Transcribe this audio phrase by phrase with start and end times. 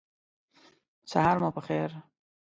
[1.11, 1.89] سهار مو په خیر!